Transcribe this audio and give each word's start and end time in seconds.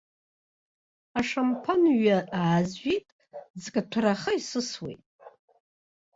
Ашамԥан 1.19 1.81
ҩы 1.99 2.17
аазжәит, 2.39 3.07
ӡкаҭәараха 3.61 4.31
исысуеит. 4.39 5.01